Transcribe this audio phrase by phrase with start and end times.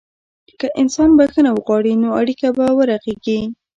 [0.59, 3.39] که انسان بخښنه وغواړي، نو اړیکه به ورغېږي.